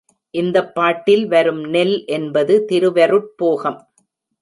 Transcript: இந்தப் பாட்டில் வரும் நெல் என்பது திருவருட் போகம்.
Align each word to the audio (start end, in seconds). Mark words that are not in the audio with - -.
இந்தப் 0.33 0.75
பாட்டில் 0.75 1.27
வரும் 1.27 1.63
நெல் 1.67 1.95
என்பது 2.09 2.65
திருவருட் 2.65 3.31
போகம். 3.35 3.79